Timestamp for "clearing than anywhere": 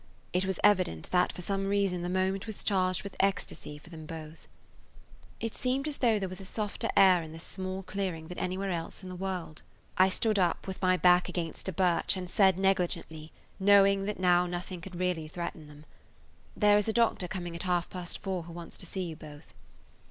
7.83-8.71